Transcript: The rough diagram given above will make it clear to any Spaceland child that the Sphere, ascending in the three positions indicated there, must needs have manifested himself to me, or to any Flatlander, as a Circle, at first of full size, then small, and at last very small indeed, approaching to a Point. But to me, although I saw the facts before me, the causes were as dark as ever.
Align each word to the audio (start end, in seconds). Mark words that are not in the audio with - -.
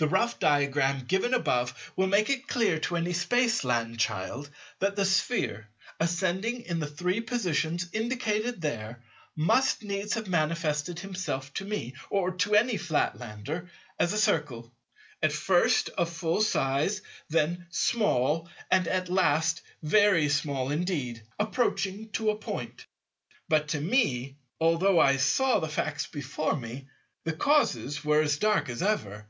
The 0.00 0.06
rough 0.06 0.38
diagram 0.38 1.06
given 1.06 1.34
above 1.34 1.90
will 1.96 2.06
make 2.06 2.30
it 2.30 2.46
clear 2.46 2.78
to 2.78 2.94
any 2.94 3.12
Spaceland 3.12 3.98
child 3.98 4.48
that 4.78 4.94
the 4.94 5.04
Sphere, 5.04 5.66
ascending 5.98 6.60
in 6.62 6.78
the 6.78 6.86
three 6.86 7.20
positions 7.20 7.88
indicated 7.92 8.60
there, 8.60 9.02
must 9.34 9.82
needs 9.82 10.14
have 10.14 10.28
manifested 10.28 11.00
himself 11.00 11.52
to 11.54 11.64
me, 11.64 11.94
or 12.10 12.30
to 12.30 12.54
any 12.54 12.74
Flatlander, 12.78 13.68
as 13.98 14.12
a 14.12 14.18
Circle, 14.20 14.72
at 15.20 15.32
first 15.32 15.88
of 15.88 16.08
full 16.08 16.42
size, 16.42 17.02
then 17.28 17.66
small, 17.70 18.48
and 18.70 18.86
at 18.86 19.08
last 19.08 19.62
very 19.82 20.28
small 20.28 20.70
indeed, 20.70 21.24
approaching 21.40 22.08
to 22.10 22.30
a 22.30 22.36
Point. 22.36 22.86
But 23.48 23.66
to 23.70 23.80
me, 23.80 24.36
although 24.60 25.00
I 25.00 25.16
saw 25.16 25.58
the 25.58 25.66
facts 25.68 26.06
before 26.06 26.54
me, 26.54 26.86
the 27.24 27.32
causes 27.32 28.04
were 28.04 28.22
as 28.22 28.36
dark 28.38 28.68
as 28.68 28.80
ever. 28.80 29.26